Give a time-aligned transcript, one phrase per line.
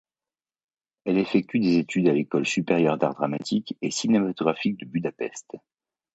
[1.05, 5.51] Elle effectue des études à l’École supérieure d'art dramatique et cinématographique de Budapest.